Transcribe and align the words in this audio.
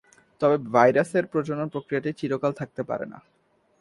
তবে 0.41 0.55
ভাইরাসের 0.73 1.25
প্রজনন 1.31 1.67
প্রক্রিয়াটি 1.73 2.09
চিরকাল 2.19 2.51
চলতে 2.51 2.81
থাকে 2.81 3.05
না। 3.11 3.19